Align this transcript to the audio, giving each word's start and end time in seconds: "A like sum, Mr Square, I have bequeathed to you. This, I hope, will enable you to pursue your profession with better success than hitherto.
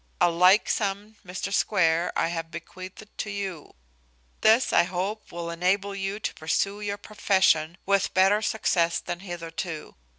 "A 0.19 0.31
like 0.31 0.67
sum, 0.67 1.17
Mr 1.23 1.53
Square, 1.53 2.11
I 2.15 2.29
have 2.29 2.49
bequeathed 2.49 3.05
to 3.19 3.29
you. 3.29 3.75
This, 4.41 4.73
I 4.73 4.81
hope, 4.81 5.31
will 5.31 5.51
enable 5.51 5.93
you 5.93 6.19
to 6.19 6.33
pursue 6.33 6.81
your 6.81 6.97
profession 6.97 7.77
with 7.85 8.15
better 8.15 8.41
success 8.41 8.99
than 8.99 9.19
hitherto. 9.19 9.93